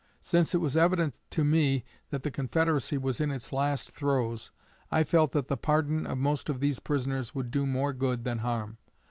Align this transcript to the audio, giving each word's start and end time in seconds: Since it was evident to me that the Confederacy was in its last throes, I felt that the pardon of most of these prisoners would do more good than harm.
Since 0.23 0.55
it 0.55 0.57
was 0.57 0.75
evident 0.75 1.19
to 1.29 1.43
me 1.43 1.85
that 2.09 2.23
the 2.23 2.31
Confederacy 2.31 2.97
was 2.97 3.21
in 3.21 3.29
its 3.29 3.53
last 3.53 3.91
throes, 3.91 4.49
I 4.89 5.03
felt 5.03 5.31
that 5.33 5.47
the 5.47 5.57
pardon 5.57 6.07
of 6.07 6.17
most 6.17 6.49
of 6.49 6.59
these 6.59 6.79
prisoners 6.79 7.35
would 7.35 7.51
do 7.51 7.67
more 7.67 7.93
good 7.93 8.23
than 8.23 8.39
harm. 8.39 8.79